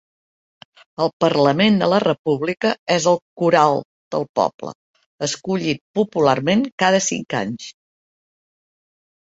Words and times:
El 1.03 1.09
parlament 1.23 1.75
de 1.81 1.89
la 1.91 1.99
República 2.03 2.71
és 2.95 3.05
el 3.13 3.19
Khural 3.41 3.77
del 4.15 4.25
poble, 4.41 4.73
escollit 5.29 5.85
popularment 6.01 6.67
cada 6.87 7.05
cinc 7.13 7.39
anys. 7.43 7.71